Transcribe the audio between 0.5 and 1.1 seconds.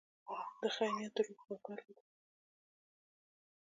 د خیر